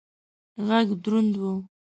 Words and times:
غږ 0.67 0.87
دروند 1.03 1.33
و. 1.41 1.43